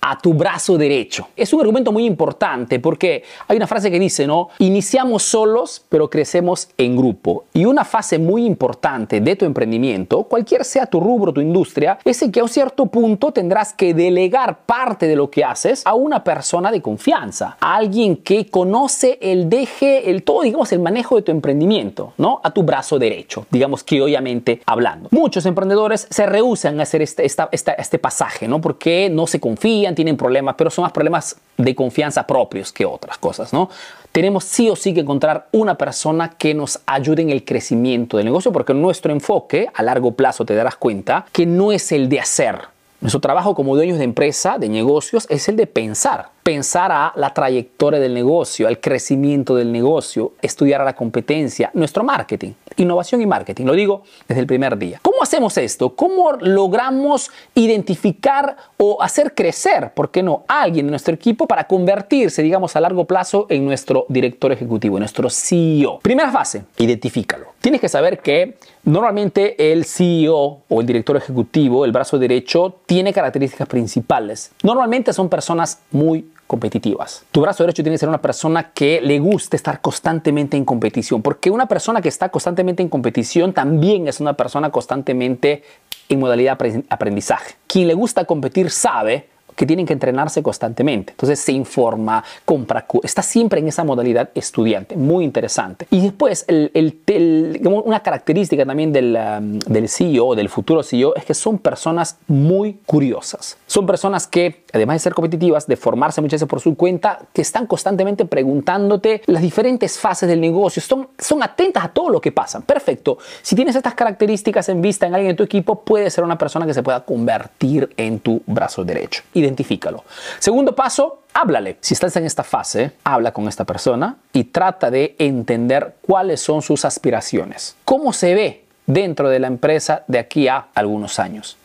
a 0.00 0.18
tu 0.18 0.34
brazo 0.34 0.78
derecho. 0.78 1.28
Es 1.36 1.52
un 1.52 1.60
argumento 1.60 1.92
muy 1.92 2.04
importante 2.04 2.80
porque 2.80 3.24
hay 3.46 3.56
una 3.56 3.66
frase 3.66 3.90
que 3.90 3.98
dice, 3.98 4.26
¿no? 4.26 4.48
Iniciamos 4.58 5.22
solos, 5.22 5.84
pero 5.88 6.08
crecemos 6.08 6.68
en 6.78 6.96
grupo. 6.96 7.44
Y 7.52 7.64
una 7.64 7.84
fase 7.84 8.18
muy 8.18 8.44
importante 8.44 9.20
de 9.20 9.36
tu 9.36 9.44
emprendimiento, 9.44 10.24
cualquier 10.24 10.64
sea 10.64 10.86
tu 10.86 11.00
rubro, 11.00 11.32
tu 11.32 11.40
industria, 11.40 11.98
es 12.04 12.22
en 12.22 12.32
que 12.32 12.40
a 12.40 12.44
un 12.44 12.48
cierto 12.48 12.86
punto 12.86 13.32
tendrás 13.32 13.72
que 13.72 13.94
delegar 13.94 14.60
parte 14.66 15.06
de 15.06 15.16
lo 15.16 15.30
que 15.30 15.44
haces 15.44 15.82
a 15.84 15.94
una 15.94 16.22
persona 16.24 16.70
de 16.70 16.80
confianza, 16.80 17.56
a 17.60 17.76
alguien 17.76 18.16
que 18.16 18.46
conoce 18.46 19.18
el 19.20 19.48
deje, 19.48 20.10
el 20.10 20.22
todo, 20.22 20.42
digamos, 20.42 20.72
el 20.72 20.80
manejo 20.80 21.16
de 21.16 21.22
tu 21.22 21.32
emprendimiento, 21.32 22.12
¿no? 22.18 22.40
A 22.42 22.50
tu 22.50 22.62
brazo 22.62 22.98
derecho, 22.98 23.46
digamos 23.50 23.82
que 23.84 24.00
obviamente 24.00 24.60
hablando. 24.66 25.08
Muchos 25.10 25.46
emprendedores 25.46 26.06
se 26.10 26.26
rehusan 26.26 26.80
a 26.80 26.84
hacer 26.84 27.02
este, 27.02 27.26
este 27.26 27.98
pasaje, 27.98 28.48
¿no? 28.48 28.60
Porque 28.60 29.10
no 29.10 29.26
se 29.26 29.40
confían 29.40 29.87
tienen 29.94 30.16
problemas, 30.16 30.54
pero 30.56 30.70
son 30.70 30.82
más 30.82 30.92
problemas 30.92 31.36
de 31.56 31.74
confianza 31.74 32.26
propios 32.26 32.72
que 32.72 32.84
otras 32.84 33.18
cosas, 33.18 33.52
¿no? 33.52 33.68
Tenemos 34.12 34.44
sí 34.44 34.68
o 34.68 34.76
sí 34.76 34.94
que 34.94 35.00
encontrar 35.00 35.48
una 35.52 35.76
persona 35.76 36.30
que 36.30 36.54
nos 36.54 36.80
ayude 36.86 37.22
en 37.22 37.30
el 37.30 37.44
crecimiento 37.44 38.16
del 38.16 38.26
negocio, 38.26 38.52
porque 38.52 38.74
nuestro 38.74 39.12
enfoque 39.12 39.68
a 39.74 39.82
largo 39.82 40.12
plazo 40.12 40.44
te 40.44 40.54
darás 40.54 40.76
cuenta 40.76 41.26
que 41.32 41.46
no 41.46 41.72
es 41.72 41.92
el 41.92 42.08
de 42.08 42.20
hacer. 42.20 42.77
Nuestro 43.00 43.20
trabajo 43.20 43.54
como 43.54 43.76
dueños 43.76 43.98
de 43.98 44.04
empresa, 44.04 44.58
de 44.58 44.68
negocios, 44.68 45.26
es 45.30 45.48
el 45.48 45.56
de 45.56 45.66
pensar 45.66 46.30
pensar 46.48 46.90
a 46.90 47.12
la 47.14 47.34
trayectoria 47.34 48.00
del 48.00 48.14
negocio, 48.14 48.68
al 48.68 48.80
crecimiento 48.80 49.54
del 49.54 49.70
negocio, 49.70 50.32
estudiar 50.40 50.80
a 50.80 50.84
la 50.86 50.94
competencia, 50.94 51.70
nuestro 51.74 52.02
marketing, 52.04 52.52
innovación 52.76 53.20
y 53.20 53.26
marketing, 53.26 53.66
lo 53.66 53.74
digo 53.74 54.02
desde 54.26 54.40
el 54.40 54.46
primer 54.46 54.78
día. 54.78 54.98
¿Cómo 55.02 55.22
hacemos 55.22 55.58
esto? 55.58 55.94
¿Cómo 55.94 56.32
logramos 56.40 57.30
identificar 57.54 58.56
o 58.78 59.02
hacer 59.02 59.34
crecer, 59.34 59.92
por 59.92 60.10
qué 60.10 60.22
no, 60.22 60.44
a 60.48 60.62
alguien 60.62 60.86
de 60.86 60.90
nuestro 60.90 61.12
equipo 61.12 61.46
para 61.46 61.66
convertirse, 61.66 62.42
digamos, 62.42 62.74
a 62.76 62.80
largo 62.80 63.04
plazo 63.04 63.44
en 63.50 63.66
nuestro 63.66 64.06
director 64.08 64.50
ejecutivo, 64.50 64.96
en 64.96 65.00
nuestro 65.00 65.28
CEO? 65.28 65.98
Primera 65.98 66.32
fase, 66.32 66.64
identifícalo. 66.78 67.47
Tienes 67.60 67.80
que 67.80 67.88
saber 67.88 68.20
que 68.20 68.56
normalmente 68.84 69.72
el 69.72 69.84
CEO 69.84 70.62
o 70.68 70.80
el 70.80 70.86
director 70.86 71.16
ejecutivo, 71.16 71.84
el 71.84 71.92
brazo 71.92 72.18
derecho, 72.18 72.76
tiene 72.86 73.12
características 73.12 73.66
principales. 73.66 74.52
Normalmente 74.62 75.12
son 75.12 75.28
personas 75.28 75.80
muy 75.90 76.30
competitivas. 76.46 77.24
Tu 77.30 77.40
brazo 77.40 77.64
derecho 77.64 77.82
tiene 77.82 77.94
que 77.94 77.98
ser 77.98 78.08
una 78.08 78.22
persona 78.22 78.70
que 78.72 79.00
le 79.00 79.18
guste 79.18 79.56
estar 79.56 79.80
constantemente 79.80 80.56
en 80.56 80.64
competición, 80.64 81.20
porque 81.20 81.50
una 81.50 81.66
persona 81.66 82.00
que 82.00 82.08
está 82.08 82.30
constantemente 82.30 82.82
en 82.82 82.88
competición 82.88 83.52
también 83.52 84.08
es 84.08 84.20
una 84.20 84.34
persona 84.34 84.70
constantemente 84.70 85.62
en 86.08 86.20
modalidad 86.20 86.58
aprendizaje. 86.88 87.56
Quien 87.66 87.86
le 87.86 87.94
gusta 87.94 88.24
competir 88.24 88.70
sabe 88.70 89.28
que 89.58 89.66
tienen 89.66 89.86
que 89.86 89.92
entrenarse 89.92 90.40
constantemente. 90.40 91.10
Entonces 91.10 91.40
se 91.40 91.50
informa, 91.50 92.22
compra, 92.44 92.86
está 93.02 93.22
siempre 93.22 93.58
en 93.58 93.66
esa 93.66 93.82
modalidad 93.82 94.30
estudiante, 94.36 94.96
muy 94.96 95.24
interesante. 95.24 95.88
Y 95.90 96.00
después, 96.00 96.46
una 96.48 98.00
característica 98.00 98.64
también 98.64 98.92
del, 98.92 99.18
um, 99.18 99.58
del 99.58 99.88
CEO, 99.88 100.36
del 100.36 100.48
futuro 100.48 100.84
CEO, 100.84 101.16
es 101.16 101.24
que 101.24 101.34
son 101.34 101.58
personas 101.58 102.18
muy 102.28 102.78
curiosas. 102.86 103.58
Son 103.66 103.84
personas 103.84 104.28
que, 104.28 104.62
además 104.72 104.94
de 104.94 105.00
ser 105.00 105.14
competitivas, 105.14 105.66
de 105.66 105.74
formarse 105.76 106.20
muchas 106.20 106.36
veces 106.38 106.48
por 106.48 106.60
su 106.60 106.76
cuenta, 106.76 107.22
que 107.32 107.42
están 107.42 107.66
constantemente 107.66 108.26
preguntándote 108.26 109.22
las 109.26 109.42
diferentes 109.42 109.98
fases 109.98 110.28
del 110.28 110.40
negocio, 110.40 110.80
son, 110.80 111.08
son 111.18 111.42
atentas 111.42 111.84
a 111.84 111.88
todo 111.88 112.10
lo 112.10 112.20
que 112.20 112.30
pasa. 112.30 112.60
Perfecto. 112.60 113.18
Si 113.42 113.56
tienes 113.56 113.74
estas 113.74 113.94
características 113.94 114.68
en 114.68 114.80
vista 114.80 115.08
en 115.08 115.16
alguien 115.16 115.32
de 115.32 115.36
tu 115.36 115.42
equipo, 115.42 115.80
puede 115.80 116.10
ser 116.10 116.22
una 116.22 116.38
persona 116.38 116.64
que 116.64 116.74
se 116.74 116.84
pueda 116.84 117.04
convertir 117.04 117.92
en 117.96 118.20
tu 118.20 118.40
brazo 118.46 118.84
derecho. 118.84 119.24
Y 119.34 119.47
identifícalo. 119.48 120.04
Segundo 120.38 120.74
paso, 120.74 121.22
háblale. 121.34 121.78
Si 121.80 121.94
estás 121.94 122.14
en 122.16 122.24
esta 122.24 122.44
fase, 122.44 122.92
habla 123.04 123.32
con 123.32 123.48
esta 123.48 123.64
persona 123.64 124.16
y 124.32 124.44
trata 124.44 124.90
de 124.90 125.16
entender 125.18 125.96
cuáles 126.02 126.40
son 126.40 126.62
sus 126.62 126.84
aspiraciones. 126.84 127.76
¿Cómo 127.84 128.12
se 128.12 128.34
ve 128.34 128.64
dentro 128.86 129.28
de 129.28 129.38
la 129.38 129.48
empresa 129.48 130.04
de 130.06 130.18
aquí 130.18 130.48
a 130.48 130.68
algunos 130.74 131.18
años? 131.18 131.56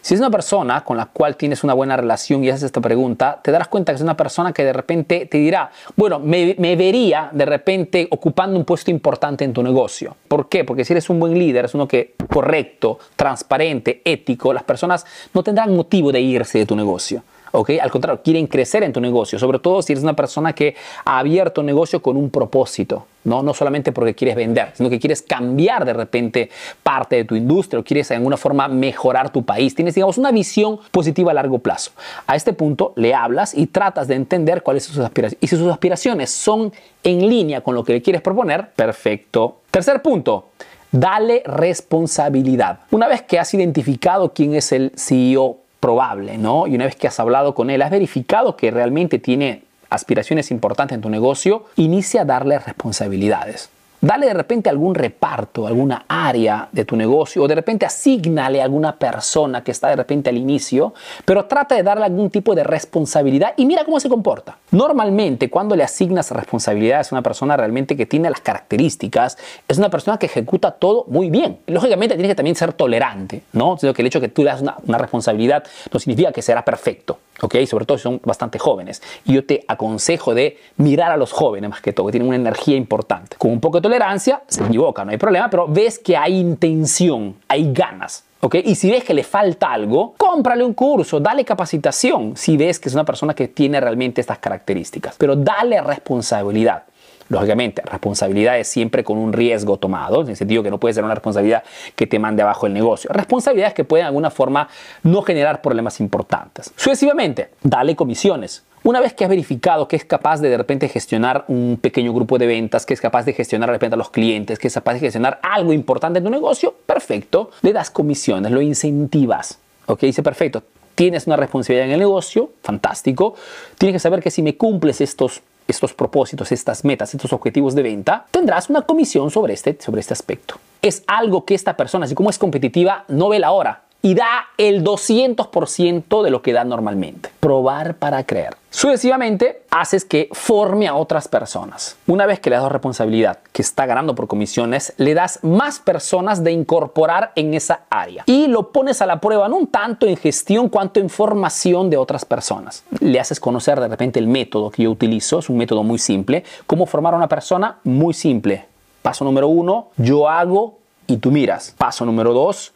Si 0.00 0.14
es 0.14 0.20
una 0.20 0.30
persona 0.30 0.82
con 0.84 0.96
la 0.96 1.06
cual 1.06 1.36
tienes 1.36 1.64
una 1.64 1.74
buena 1.74 1.96
relación 1.96 2.42
y 2.44 2.50
haces 2.50 2.64
esta 2.64 2.80
pregunta, 2.80 3.40
te 3.42 3.50
darás 3.50 3.68
cuenta 3.68 3.92
que 3.92 3.96
es 3.96 4.02
una 4.02 4.16
persona 4.16 4.52
que 4.52 4.64
de 4.64 4.72
repente 4.72 5.26
te 5.26 5.38
dirá, 5.38 5.70
bueno, 5.96 6.18
me, 6.18 6.56
me, 6.58 6.76
vería 6.76 7.30
de 7.32 7.44
repente 7.44 8.08
ocupando 8.10 8.58
un 8.58 8.64
puesto 8.64 8.90
importante 8.90 9.44
en 9.44 9.52
tu 9.52 9.62
negocio. 9.62 10.16
¿Por 10.28 10.48
qué? 10.48 10.64
Porque 10.64 10.84
si 10.84 10.92
eres 10.92 11.08
un 11.10 11.20
buen 11.20 11.38
líder, 11.38 11.66
es 11.66 11.74
uno 11.74 11.86
que 11.86 12.14
correcto, 12.30 12.98
transparente, 13.16 14.02
ético, 14.04 14.52
las 14.52 14.62
personas 14.64 15.04
no 15.34 15.42
tendrán 15.42 15.74
motivo 15.74 16.12
de 16.12 16.20
irse 16.20 16.58
de 16.58 16.66
tu 16.66 16.76
negocio. 16.76 17.22
Al 17.52 17.90
contrario, 17.90 18.22
quieren 18.22 18.46
crecer 18.46 18.82
en 18.82 18.92
tu 18.92 19.00
negocio, 19.00 19.38
sobre 19.38 19.58
todo 19.58 19.82
si 19.82 19.92
eres 19.92 20.02
una 20.02 20.14
persona 20.14 20.54
que 20.54 20.74
ha 21.04 21.18
abierto 21.18 21.60
un 21.60 21.66
negocio 21.66 22.00
con 22.00 22.16
un 22.16 22.30
propósito, 22.30 23.06
¿no? 23.24 23.42
No 23.42 23.52
solamente 23.52 23.92
porque 23.92 24.14
quieres 24.14 24.36
vender, 24.36 24.70
sino 24.74 24.88
que 24.88 24.98
quieres 24.98 25.20
cambiar 25.20 25.84
de 25.84 25.92
repente 25.92 26.48
parte 26.82 27.16
de 27.16 27.24
tu 27.24 27.36
industria 27.36 27.80
o 27.80 27.84
quieres 27.84 28.08
de 28.08 28.16
alguna 28.16 28.38
forma 28.38 28.68
mejorar 28.68 29.30
tu 29.30 29.44
país. 29.44 29.74
Tienes, 29.74 29.94
digamos, 29.94 30.16
una 30.16 30.32
visión 30.32 30.78
positiva 30.90 31.32
a 31.32 31.34
largo 31.34 31.58
plazo. 31.58 31.92
A 32.26 32.36
este 32.36 32.54
punto 32.54 32.94
le 32.96 33.14
hablas 33.14 33.54
y 33.54 33.66
tratas 33.66 34.08
de 34.08 34.14
entender 34.14 34.62
cuáles 34.62 34.84
son 34.84 34.94
sus 34.94 35.04
aspiraciones. 35.04 35.42
Y 35.42 35.46
si 35.46 35.56
sus 35.56 35.70
aspiraciones 35.70 36.30
son 36.30 36.72
en 37.04 37.28
línea 37.28 37.60
con 37.60 37.74
lo 37.74 37.84
que 37.84 37.92
le 37.92 38.02
quieres 38.02 38.22
proponer, 38.22 38.70
perfecto. 38.70 39.58
Tercer 39.70 40.00
punto. 40.00 40.48
Dale 40.90 41.42
responsabilidad. 41.46 42.80
Una 42.90 43.08
vez 43.08 43.22
que 43.22 43.38
has 43.38 43.54
identificado 43.54 44.32
quién 44.34 44.54
es 44.54 44.72
el 44.72 44.92
CEO 44.96 45.61
probable, 45.82 46.38
¿no? 46.38 46.68
Y 46.68 46.76
una 46.76 46.84
vez 46.84 46.94
que 46.94 47.08
has 47.08 47.18
hablado 47.18 47.56
con 47.56 47.68
él, 47.68 47.82
has 47.82 47.90
verificado 47.90 48.56
que 48.56 48.70
realmente 48.70 49.18
tiene 49.18 49.64
aspiraciones 49.90 50.52
importantes 50.52 50.94
en 50.94 51.02
tu 51.02 51.10
negocio, 51.10 51.64
inicia 51.74 52.22
a 52.22 52.24
darle 52.24 52.56
responsabilidades. 52.60 53.68
Dale 54.04 54.26
de 54.26 54.34
repente 54.34 54.68
algún 54.68 54.96
reparto, 54.96 55.64
alguna 55.64 56.06
área 56.08 56.68
de 56.72 56.84
tu 56.84 56.96
negocio 56.96 57.40
o 57.40 57.46
de 57.46 57.54
repente 57.54 57.86
asignale 57.86 58.60
a 58.60 58.64
alguna 58.64 58.96
persona 58.96 59.62
que 59.62 59.70
está 59.70 59.90
de 59.90 59.94
repente 59.94 60.28
al 60.28 60.36
inicio, 60.36 60.92
pero 61.24 61.44
trata 61.44 61.76
de 61.76 61.84
darle 61.84 62.06
algún 62.06 62.28
tipo 62.28 62.56
de 62.56 62.64
responsabilidad 62.64 63.54
y 63.56 63.64
mira 63.64 63.84
cómo 63.84 64.00
se 64.00 64.08
comporta. 64.08 64.58
Normalmente 64.72 65.48
cuando 65.48 65.76
le 65.76 65.84
asignas 65.84 66.32
responsabilidades 66.32 67.12
a 67.12 67.14
una 67.14 67.22
persona 67.22 67.56
realmente 67.56 67.96
que 67.96 68.04
tiene 68.04 68.28
las 68.28 68.40
características, 68.40 69.38
es 69.68 69.78
una 69.78 69.88
persona 69.88 70.18
que 70.18 70.26
ejecuta 70.26 70.72
todo 70.72 71.04
muy 71.06 71.30
bien. 71.30 71.60
Lógicamente 71.68 72.16
tiene 72.16 72.28
que 72.28 72.34
también 72.34 72.56
ser 72.56 72.72
tolerante, 72.72 73.44
¿no? 73.52 73.78
Sino 73.78 73.94
que 73.94 74.02
el 74.02 74.06
hecho 74.08 74.18
de 74.18 74.26
que 74.26 74.34
tú 74.34 74.42
le 74.42 74.50
das 74.50 74.62
una, 74.62 74.78
una 74.84 74.98
responsabilidad 74.98 75.62
no 75.92 76.00
significa 76.00 76.32
que 76.32 76.42
será 76.42 76.64
perfecto. 76.64 77.20
¿Ok? 77.42 77.56
Sobre 77.66 77.84
todo 77.84 77.98
si 77.98 78.04
son 78.04 78.20
bastante 78.24 78.58
jóvenes. 78.58 79.02
Y 79.24 79.34
yo 79.34 79.44
te 79.44 79.64
aconsejo 79.68 80.34
de 80.34 80.58
mirar 80.76 81.10
a 81.10 81.16
los 81.16 81.32
jóvenes 81.32 81.68
más 81.68 81.80
que 81.80 81.92
todo, 81.92 82.06
que 82.06 82.12
tienen 82.12 82.28
una 82.28 82.36
energía 82.36 82.76
importante. 82.76 83.36
Con 83.36 83.50
un 83.50 83.60
poco 83.60 83.78
de 83.78 83.82
tolerancia, 83.82 84.42
se 84.46 84.64
equivoca, 84.64 85.04
no 85.04 85.10
hay 85.10 85.18
problema, 85.18 85.50
pero 85.50 85.66
ves 85.68 85.98
que 85.98 86.16
hay 86.16 86.38
intención, 86.38 87.36
hay 87.48 87.72
ganas. 87.72 88.24
¿ok? 88.40 88.56
Y 88.64 88.74
si 88.74 88.90
ves 88.90 89.04
que 89.04 89.14
le 89.14 89.24
falta 89.24 89.72
algo, 89.72 90.14
cómprale 90.16 90.64
un 90.64 90.74
curso, 90.74 91.20
dale 91.20 91.44
capacitación 91.44 92.36
si 92.36 92.56
ves 92.56 92.80
que 92.80 92.88
es 92.88 92.94
una 92.94 93.04
persona 93.04 93.34
que 93.34 93.48
tiene 93.48 93.80
realmente 93.80 94.20
estas 94.20 94.38
características, 94.38 95.16
pero 95.18 95.36
dale 95.36 95.80
responsabilidad. 95.80 96.84
Lógicamente, 97.32 97.80
responsabilidades 97.86 98.68
siempre 98.68 99.02
con 99.02 99.16
un 99.16 99.32
riesgo 99.32 99.78
tomado, 99.78 100.20
en 100.20 100.28
el 100.28 100.36
sentido 100.36 100.62
que 100.62 100.70
no 100.70 100.78
puede 100.78 100.92
ser 100.92 101.02
una 101.02 101.14
responsabilidad 101.14 101.62
que 101.96 102.06
te 102.06 102.18
mande 102.18 102.42
abajo 102.42 102.66
el 102.66 102.74
negocio. 102.74 103.08
Responsabilidades 103.10 103.72
que 103.72 103.84
pueden 103.84 104.04
de 104.04 104.08
alguna 104.08 104.30
forma 104.30 104.68
no 105.02 105.22
generar 105.22 105.62
problemas 105.62 105.98
importantes. 106.00 106.70
Sucesivamente, 106.76 107.48
dale 107.62 107.96
comisiones. 107.96 108.64
Una 108.82 109.00
vez 109.00 109.14
que 109.14 109.24
has 109.24 109.30
verificado 109.30 109.88
que 109.88 109.96
es 109.96 110.04
capaz 110.04 110.42
de 110.42 110.50
de 110.50 110.58
repente 110.58 110.90
gestionar 110.90 111.46
un 111.48 111.78
pequeño 111.80 112.12
grupo 112.12 112.36
de 112.36 112.46
ventas, 112.46 112.84
que 112.84 112.92
es 112.92 113.00
capaz 113.00 113.24
de 113.24 113.32
gestionar 113.32 113.70
de 113.70 113.76
repente 113.76 113.94
a 113.94 113.96
los 113.96 114.10
clientes, 114.10 114.58
que 114.58 114.68
es 114.68 114.74
capaz 114.74 114.92
de 114.92 115.00
gestionar 115.00 115.40
algo 115.42 115.72
importante 115.72 116.18
en 116.18 116.24
tu 116.26 116.30
negocio, 116.30 116.74
perfecto, 116.84 117.50
le 117.62 117.72
das 117.72 117.88
comisiones, 117.88 118.52
lo 118.52 118.60
incentivas. 118.60 119.58
¿Ok? 119.86 120.00
Dice, 120.00 120.22
perfecto, 120.22 120.64
tienes 120.94 121.26
una 121.26 121.36
responsabilidad 121.36 121.86
en 121.86 121.92
el 121.92 122.00
negocio, 122.00 122.50
fantástico. 122.62 123.36
Tienes 123.78 123.94
que 123.94 124.00
saber 124.00 124.22
que 124.22 124.30
si 124.30 124.42
me 124.42 124.58
cumples 124.58 125.00
estos 125.00 125.40
estos 125.68 125.94
propósitos, 125.94 126.52
estas 126.52 126.84
metas, 126.84 127.14
estos 127.14 127.32
objetivos 127.32 127.74
de 127.74 127.82
venta, 127.82 128.26
tendrás 128.30 128.70
una 128.70 128.82
comisión 128.82 129.30
sobre 129.30 129.54
este, 129.54 129.78
sobre 129.80 130.00
este 130.00 130.12
aspecto. 130.12 130.56
Es 130.80 131.04
algo 131.06 131.44
que 131.44 131.54
esta 131.54 131.76
persona, 131.76 132.06
así 132.06 132.14
como 132.14 132.30
es 132.30 132.38
competitiva, 132.38 133.04
no 133.08 133.28
ve 133.28 133.38
la 133.38 133.52
hora 133.52 133.82
y 134.02 134.14
da 134.14 134.48
el 134.58 134.82
200% 134.82 136.22
de 136.22 136.30
lo 136.30 136.42
que 136.42 136.52
da 136.52 136.64
normalmente. 136.64 137.30
Probar 137.40 137.94
para 137.94 138.24
creer. 138.24 138.56
Sucesivamente, 138.70 139.62
haces 139.70 140.04
que 140.04 140.28
forme 140.32 140.88
a 140.88 140.94
otras 140.94 141.28
personas. 141.28 141.96
Una 142.06 142.26
vez 142.26 142.40
que 142.40 142.50
le 142.50 142.56
das 142.56 142.72
responsabilidad, 142.72 143.38
que 143.52 143.62
está 143.62 143.86
ganando 143.86 144.14
por 144.14 144.26
comisiones, 144.26 144.94
le 144.96 145.14
das 145.14 145.38
más 145.42 145.78
personas 145.78 146.42
de 146.42 146.52
incorporar 146.52 147.32
en 147.36 147.54
esa 147.54 147.82
área. 147.90 148.24
Y 148.26 148.46
lo 148.46 148.72
pones 148.72 149.02
a 149.02 149.06
la 149.06 149.20
prueba 149.20 149.48
no 149.48 149.66
tanto 149.70 150.06
en 150.06 150.16
gestión 150.16 150.68
cuanto 150.68 151.00
en 151.00 151.10
formación 151.10 151.90
de 151.90 151.98
otras 151.98 152.24
personas. 152.24 152.82
Le 153.00 153.20
haces 153.20 153.38
conocer 153.38 153.78
de 153.78 153.88
repente 153.88 154.18
el 154.18 154.26
método 154.26 154.70
que 154.70 154.84
yo 154.84 154.90
utilizo, 154.90 155.38
es 155.38 155.50
un 155.50 155.58
método 155.58 155.82
muy 155.82 155.98
simple. 155.98 156.42
¿Cómo 156.66 156.86
formar 156.86 157.14
a 157.14 157.18
una 157.18 157.28
persona? 157.28 157.78
Muy 157.84 158.14
simple. 158.14 158.66
Paso 159.02 159.24
número 159.24 159.48
uno, 159.48 159.88
yo 159.96 160.28
hago 160.28 160.78
y 161.06 161.18
tú 161.18 161.30
miras. 161.30 161.74
Paso 161.76 162.06
número 162.06 162.32
dos, 162.32 162.72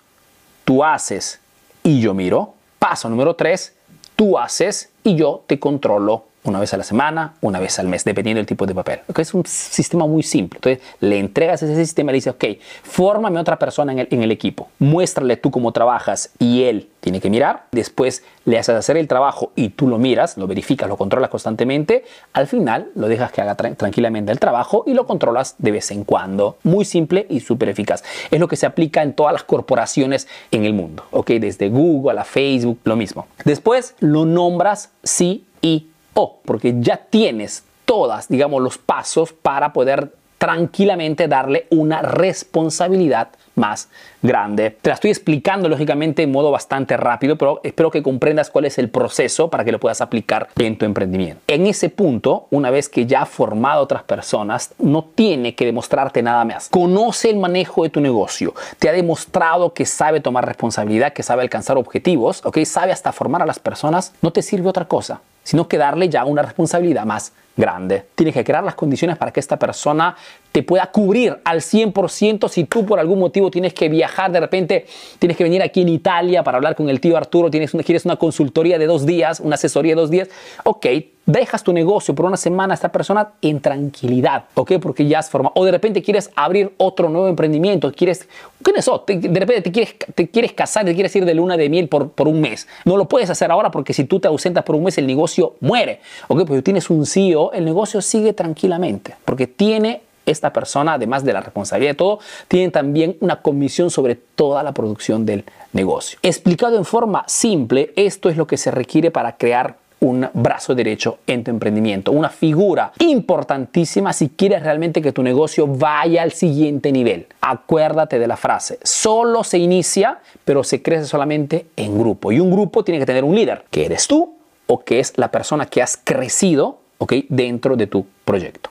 tú 0.67 0.85
haces 0.85 1.41
y 1.83 2.01
yo 2.01 2.13
miro. 2.13 2.53
Paso 2.79 3.09
número 3.09 3.35
tres, 3.35 3.75
tú 4.17 4.37
haces 4.37 4.91
y 5.03 5.15
yo 5.15 5.45
te 5.47 5.59
controlo 5.59 6.25
una 6.45 6.61
vez 6.61 6.75
a 6.75 6.77
la 6.77 6.85
semana, 6.85 7.35
una 7.41 7.59
vez 7.59 7.79
al 7.79 7.89
mes, 7.89 8.05
dependiendo 8.05 8.39
del 8.39 8.47
tipo 8.47 8.67
de 8.67 8.75
papel. 8.75 9.01
Es 9.17 9.33
un 9.33 9.45
sistema 9.47 10.07
muy 10.07 10.23
simple. 10.23 10.59
Entonces, 10.59 10.83
le 11.01 11.19
entregas 11.19 11.63
ese 11.63 11.75
sistema 11.75 12.11
y 12.11 12.13
le 12.13 12.17
dices, 12.17 12.35
ok, 12.35 12.45
fórmame 12.83 13.41
otra 13.41 13.59
persona 13.59 13.93
en 13.93 14.23
el 14.23 14.31
equipo, 14.31 14.69
muéstrale 14.79 15.37
tú 15.37 15.51
cómo 15.51 15.73
trabajas 15.73 16.31
y 16.39 16.65
él 16.65 16.89
tiene 17.07 17.21
que 17.21 17.31
mirar. 17.31 17.67
Después 17.71 18.25
le 18.47 18.59
haces 18.59 18.75
hacer 18.75 18.97
el 18.97 19.07
trabajo 19.07 19.53
y 19.55 19.69
tú 19.69 19.87
lo 19.87 19.97
miras, 19.97 20.37
lo 20.37 20.49
verificas, 20.49 20.89
lo 20.89 20.97
controlas 20.97 21.31
constantemente. 21.31 22.05
Al 22.33 22.49
final, 22.49 22.91
lo 22.97 23.07
dejas 23.07 23.31
que 23.31 23.41
haga 23.41 23.55
tranquilamente 23.55 24.33
el 24.33 24.41
trabajo 24.41 24.83
y 24.89 24.93
lo 24.93 25.07
controlas 25.07 25.55
de 25.59 25.71
vez 25.71 25.93
en 25.93 26.03
cuando. 26.03 26.59
Muy 26.65 26.85
simple 26.85 27.25
y 27.31 27.39
súper 27.39 27.69
eficaz. 27.69 28.03
Es 28.33 28.41
lo 28.41 28.49
que 28.49 28.57
se 28.57 28.67
aplica 28.67 29.05
en 29.05 29.13
todas 29.13 29.33
las 29.33 29.45
corporaciones 29.45 30.27
en 30.51 30.65
el 30.65 30.75
mundo. 30.75 31.05
Ok, 31.13 31.31
desde 31.39 31.69
Google 31.69 32.19
a 32.19 32.25
Facebook, 32.25 32.81
lo 32.83 32.97
mismo. 32.97 33.29
Después 33.45 33.95
lo 34.01 34.25
nombras 34.25 34.91
sí 35.05 35.47
y 35.63 35.87
o 36.15 36.41
porque 36.45 36.75
ya 36.81 36.97
tienes 36.97 37.63
todas, 37.85 38.27
digamos, 38.27 38.61
los 38.61 38.79
pasos 38.79 39.33
para 39.33 39.73
poder 39.73 40.13
tranquilamente 40.39 41.29
darle 41.29 41.69
una 41.71 42.03
responsabilidad 42.03 43.29
más 43.57 43.89
grande. 44.23 44.71
Te 44.71 44.91
la 44.91 44.95
estoy 44.95 45.11
explicando 45.11 45.69
lógicamente 45.69 46.23
en 46.23 46.31
modo 46.31 46.51
bastante 46.51 46.97
rápido, 46.97 47.37
pero 47.37 47.61
espero 47.65 47.91
que 47.91 48.03
comprendas 48.03 48.51
cuál 48.51 48.67
es 48.67 48.79
el 48.79 48.89
proceso 48.89 49.51
para 49.51 49.65
que 49.65 49.73
lo 49.73 49.81
puedas 49.81 50.01
aplicar 50.01 50.49
en 50.57 50.79
tu 50.79 50.85
emprendimiento. 50.85 51.43
En 51.47 51.67
ese 51.67 51.89
punto, 51.89 52.47
una 52.51 52.71
vez 52.71 52.89
que 52.89 53.07
ya 53.07 53.23
ha 53.23 53.27
formado 53.27 53.81
a 53.81 53.83
otras 53.83 54.03
personas, 54.05 54.75
no 54.79 55.05
tiene 55.05 55.55
que 55.55 55.67
demostrarte 55.67 56.23
nada 56.23 56.45
más. 56.45 56.69
Conoce 56.69 57.31
el 57.31 57.37
manejo 57.37 57.83
de 57.83 57.91
tu 57.91 58.01
negocio, 58.01 58.55
te 58.79 58.89
ha 58.89 58.93
demostrado 58.93 59.73
que 59.73 59.87
sabe 59.87 60.21
tomar 60.21 60.47
responsabilidad, 60.47 61.13
que 61.13 61.23
sabe 61.23 61.43
alcanzar 61.43 61.77
objetivos, 61.77 62.45
¿ok? 62.45 62.59
Sabe 62.65 62.93
hasta 62.93 63.13
formar 63.13 63.43
a 63.43 63.47
las 63.47 63.59
personas, 63.59 64.13
no 64.23 64.33
te 64.33 64.43
sirve 64.43 64.69
otra 64.69 64.87
cosa 64.87 65.21
sino 65.47 65.69
que 65.69 65.79
darle 65.79 66.09
ya 66.09 66.25
una 66.25 66.43
responsabilidad 66.43 67.05
más 67.05 67.33
grande. 67.57 68.05
Tienes 68.17 68.35
que 68.35 68.43
crear 68.43 68.65
las 68.65 68.75
condiciones 68.75 69.17
para 69.17 69.31
que 69.31 69.39
esta 69.39 69.57
persona 69.57 70.17
te 70.57 70.63
pueda 70.63 70.87
cubrir 70.87 71.37
al 71.45 71.61
100% 71.61 72.49
si 72.49 72.65
tú 72.65 72.87
por 72.87 72.99
algún 72.99 73.19
motivo 73.19 73.51
tienes 73.51 73.75
que 73.75 73.91
viajar, 73.91 74.33
de 74.33 74.41
repente 74.41 74.87
tienes 75.19 75.37
que 75.37 75.45
venir 75.45 75.61
aquí 75.61 75.83
en 75.83 75.91
Italia 75.91 76.43
para 76.43 76.57
hablar 76.57 76.75
con 76.75 76.89
el 76.89 76.99
tío 76.99 77.19
Arturo, 77.19 77.51
tienes 77.51 77.75
una, 77.75 77.83
quieres 77.83 78.07
una 78.07 78.17
consultoría 78.17 78.79
de 78.79 78.87
dos 78.87 79.05
días, 79.05 79.41
una 79.41 79.57
asesoría 79.57 79.95
de 79.95 80.01
dos 80.01 80.09
días, 80.09 80.31
ok, 80.65 80.87
dejas 81.27 81.63
tu 81.63 81.75
negocio 81.75 82.15
por 82.15 82.25
una 82.25 82.39
semana 82.39 82.73
a 82.73 82.77
esta 82.77 82.91
persona 82.91 83.33
en 83.43 83.61
tranquilidad, 83.61 84.45
¿ok? 84.55 84.79
Porque 84.81 85.07
ya 85.07 85.19
has 85.19 85.29
formado. 85.29 85.53
O 85.57 85.65
de 85.67 85.73
repente 85.73 86.01
quieres 86.01 86.31
abrir 86.35 86.73
otro 86.79 87.11
nuevo 87.11 87.29
emprendimiento, 87.29 87.93
quieres, 87.93 88.27
¿qué 88.65 88.71
es 88.71 88.79
eso? 88.79 89.05
de 89.07 89.39
repente 89.39 89.61
te 89.61 89.73
quieres, 89.73 89.95
te 90.15 90.31
quieres 90.31 90.55
casar, 90.55 90.87
te 90.87 90.95
quieres 90.95 91.15
ir 91.17 91.27
de 91.27 91.35
luna 91.35 91.59
de 91.59 91.69
miel 91.69 91.91
por, 91.91 92.13
por 92.13 92.29
un 92.29 92.41
mes. 92.41 92.67
No 92.87 92.97
lo 92.97 93.07
puedes 93.07 93.29
hacer 93.29 93.51
ahora 93.51 93.71
porque 93.71 93.93
si 93.93 94.05
tú 94.05 94.21
te 94.21 94.29
ausentas 94.29 94.65
por 94.65 94.75
un 94.75 94.85
mes 94.85 94.97
el 94.97 95.07
negocio 95.07 95.57
muere, 95.61 96.01
¿ok? 96.29 96.47
Porque 96.47 96.63
tienes 96.63 96.89
un 96.89 97.05
CEO, 97.05 97.53
el 97.53 97.67
negocio 97.67 98.01
sigue 98.01 98.33
tranquilamente 98.33 99.17
porque 99.27 99.47
tiene 99.47 100.07
esta 100.27 100.53
persona, 100.53 100.95
además 100.95 101.25
de 101.25 101.33
la 101.33 101.41
responsabilidad 101.41 101.93
de 101.93 101.97
todo, 101.97 102.19
tiene 102.49 102.71
también 102.71 103.17
una 103.21 103.41
comisión 103.41 103.91
sobre 103.91 104.17
toda 104.17 104.63
la 104.63 104.73
producción 104.73 105.25
del 105.25 105.45
negocio. 105.73 106.19
Explicado 106.23 106.77
en 106.77 106.85
forma 106.85 107.25
simple, 107.27 107.93
esto 107.97 108.29
es 108.29 108.37
lo 108.37 108.47
que 108.47 108.57
se 108.57 108.71
requiere 108.71 109.11
para 109.11 109.37
crear 109.37 109.77
un 110.01 110.29
brazo 110.35 110.75
derecho 110.75 111.19
en 111.27 111.43
tu 111.43 111.51
emprendimiento, 111.51 112.13
una 112.13 112.29
figura 112.29 112.93
importantísima 112.99 114.13
si 114.13 114.29
quieres 114.29 114.63
realmente 114.63 115.01
que 115.01 115.13
tu 115.13 115.23
negocio 115.23 115.67
vaya 115.67 116.23
al 116.23 116.33
siguiente 116.33 116.93
nivel. 116.93 117.27
Acuérdate 117.41 118.19
de 118.19 118.27
la 118.27 118.37
frase, 118.37 118.79
solo 118.83 119.43
se 119.43 119.59
inicia, 119.59 120.19
pero 120.45 120.65
se 120.65 120.83
crece 120.83 121.07
solamente 121.07 121.67
en 121.77 121.99
grupo. 121.99 122.31
Y 122.31 122.41
un 122.41 122.51
grupo 122.51 122.85
tiene 122.85 122.99
que 122.99 123.07
tener 123.07 123.25
un 123.25 123.35
líder, 123.35 123.65
que 123.71 123.87
eres 123.87 124.07
tú 124.07 124.35
o 124.67 124.81
que 124.81 125.01
es 125.01 125.17
la 125.17 125.31
persona 125.31 125.67
que 125.67 125.81
has 125.81 125.97
crecido 125.97 126.81
dentro 127.29 127.77
de 127.77 127.87
tu 127.87 128.07
proyecto. 128.25 128.71